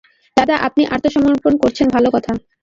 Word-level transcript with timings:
দাদা, 0.37 0.55
আপনি 0.67 0.83
আত্মসমর্পণ 0.95 1.53
করেছেন 1.61 1.87
ভালো 1.95 2.09
কথা। 2.15 2.31